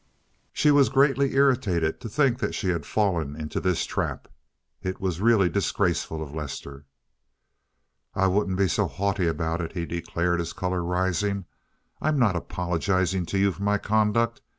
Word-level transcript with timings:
She 0.51 0.71
was 0.71 0.89
greatly 0.89 1.35
irritated 1.35 2.01
to 2.01 2.09
think 2.09 2.39
that 2.39 2.55
she 2.55 2.69
had 2.69 2.87
fallen 2.87 3.35
into 3.39 3.59
this 3.59 3.85
trap; 3.85 4.27
it 4.81 4.99
was 4.99 5.21
really 5.21 5.47
disgraceful 5.47 6.23
of 6.23 6.33
Lester. 6.33 6.85
"I 8.15 8.25
wouldn't 8.25 8.57
be 8.57 8.67
so 8.67 8.87
haughty 8.87 9.27
about 9.27 9.61
it," 9.61 9.73
he 9.73 9.85
declared, 9.85 10.39
his 10.39 10.53
color 10.53 10.83
rising. 10.83 11.45
"I'm 12.01 12.17
not 12.17 12.35
apologizing 12.35 13.27
to 13.27 13.37
you 13.37 13.51
for 13.51 13.61
my 13.61 13.77
conduct. 13.77 14.41